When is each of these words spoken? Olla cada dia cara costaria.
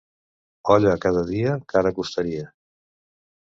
Olla 0.75 0.93
cada 1.03 1.21
dia 1.33 1.53
cara 1.75 1.93
costaria. 2.01 2.49